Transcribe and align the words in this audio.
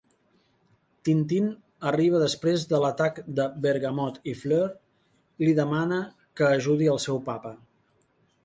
Tintín 1.09 1.49
arriba 1.89 2.21
després 2.23 2.65
de 2.71 2.79
l'atac 2.85 3.21
de 3.41 3.45
Bergamotte 3.67 4.23
i 4.33 4.35
Fleur 4.41 4.67
li 5.45 5.55
demana 5.63 6.01
que 6.41 6.53
ajudi 6.61 6.91
el 6.97 7.03
seu 7.09 7.23
"papa". 7.33 7.55